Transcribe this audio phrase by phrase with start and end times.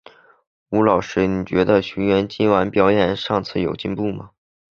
[0.71, 4.31] 吴老师，你觉得学员今晚的表演比上次有进步吗？